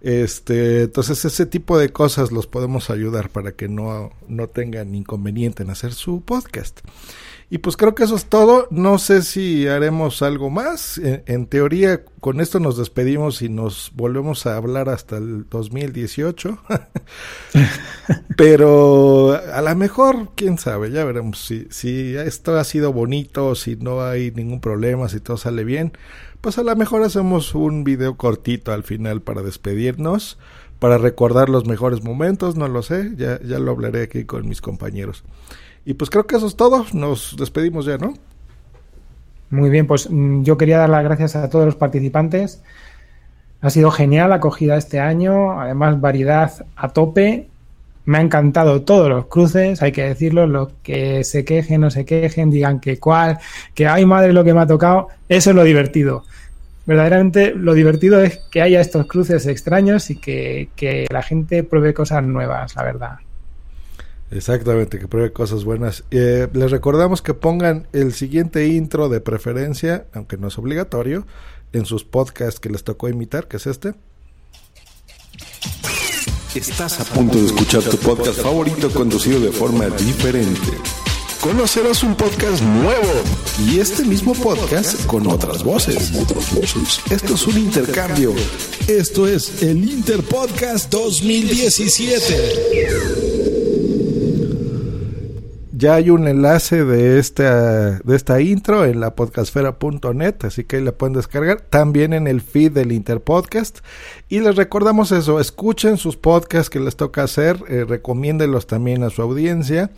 [0.00, 5.62] Este, entonces ese tipo de cosas los podemos ayudar para que no, no tengan inconveniente
[5.62, 6.80] en hacer su podcast.
[7.52, 8.68] Y pues creo que eso es todo.
[8.70, 10.98] No sé si haremos algo más.
[11.02, 16.58] En, teoría, con esto nos despedimos y nos volvemos a hablar hasta el 2018.
[18.36, 23.74] Pero a lo mejor, quién sabe, ya veremos si, si esto ha sido bonito, si
[23.74, 25.92] no hay ningún problema, si todo sale bien.
[26.40, 30.38] Pues a lo mejor hacemos un video cortito al final para despedirnos,
[30.78, 34.60] para recordar los mejores momentos, no lo sé, ya, ya lo hablaré aquí con mis
[34.60, 35.24] compañeros.
[35.84, 36.84] Y pues creo que eso es todo.
[36.92, 38.14] Nos despedimos ya, ¿no?
[39.50, 42.62] Muy bien, pues mm, yo quería dar las gracias a todos los participantes.
[43.60, 47.48] Ha sido genial la acogida este año, además variedad a tope.
[48.06, 52.04] Me ha encantado todos los cruces, hay que decirlo, los que se quejen, no se
[52.04, 53.38] quejen, digan que cuál,
[53.74, 56.24] que ay madre lo que me ha tocado, eso es lo divertido.
[56.86, 61.92] Verdaderamente lo divertido es que haya estos cruces extraños y que, que la gente pruebe
[61.92, 63.18] cosas nuevas, la verdad.
[64.30, 66.04] Exactamente, que pruebe cosas buenas.
[66.10, 71.26] Eh, les recordamos que pongan el siguiente intro de preferencia, aunque no es obligatorio,
[71.72, 73.94] en sus podcasts que les tocó imitar, que es este.
[76.54, 80.72] Estás a punto de escuchar tu podcast favorito conducido de forma diferente.
[81.40, 83.22] Conocerás un podcast nuevo
[83.66, 86.12] y este mismo podcast con otras voces.
[87.10, 88.34] Esto es un intercambio.
[88.86, 93.19] Esto es el Interpodcast 2017
[95.80, 100.84] ya hay un enlace de esta, de esta intro en la podcastfera.net, así que ahí
[100.84, 101.62] la pueden descargar.
[101.62, 103.78] También en el feed del Interpodcast.
[104.28, 109.10] Y les recordamos eso, escuchen sus podcasts que les toca hacer, eh, recomiéndenlos también a
[109.10, 109.90] su audiencia.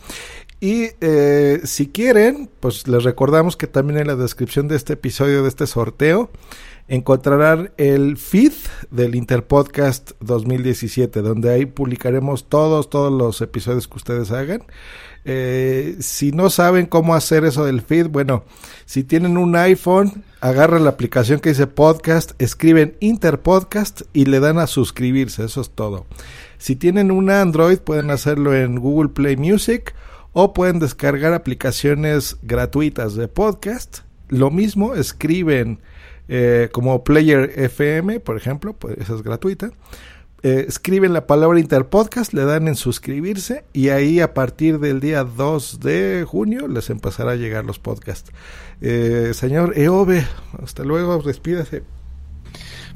[0.60, 5.42] Y eh, si quieren, pues les recordamos que también en la descripción de este episodio,
[5.42, 6.30] de este sorteo,
[6.86, 8.52] encontrarán el feed
[8.92, 14.62] del Interpodcast 2017, donde ahí publicaremos todos, todos los episodios que ustedes hagan.
[15.24, 18.44] Eh, si no saben cómo hacer eso del feed, bueno,
[18.86, 24.58] si tienen un iPhone, agarran la aplicación que dice podcast, escriben Interpodcast y le dan
[24.58, 26.06] a suscribirse, eso es todo.
[26.58, 29.94] Si tienen un Android, pueden hacerlo en Google Play Music
[30.32, 34.00] o pueden descargar aplicaciones gratuitas de podcast.
[34.28, 35.80] Lo mismo, escriben
[36.28, 39.70] eh, como Player FM, por ejemplo, pues esa es gratuita
[40.43, 45.22] eh, escriben la palabra Interpodcast, le dan en suscribirse y ahí a partir del día
[45.22, 48.32] 2 de junio les empezará a llegar los podcasts.
[48.80, 50.26] Eh, señor Eove,
[50.61, 51.84] hasta luego, despídase.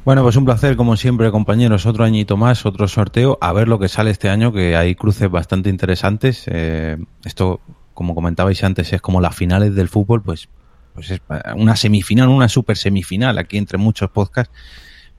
[0.05, 1.87] Bueno, pues un placer, como siempre, compañeros.
[1.87, 3.39] Otro añito más, otro sorteo.
[3.41, 6.45] A ver lo que sale este año, que hay cruces bastante interesantes.
[6.47, 7.61] Eh, esto,
[7.95, 10.49] como comentabais antes, es como las finales del fútbol, pues,
[10.95, 11.21] pues es
[11.55, 14.53] una semifinal, una super semifinal aquí entre muchos podcasts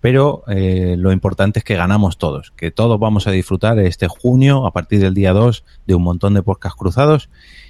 [0.02, 4.66] pero eh, lo importante es que ganamos todos, que todos vamos a disfrutar este junio,
[4.66, 7.30] a partir del día 2, de un montón de podcasts cruzados.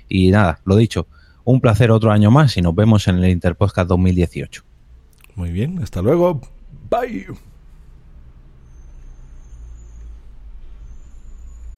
[0.09, 1.07] Y nada, lo dicho,
[1.43, 4.63] un placer otro año más y nos vemos en el Interpodcast 2018.
[5.36, 6.41] Muy bien, hasta luego.
[6.89, 7.28] Bye.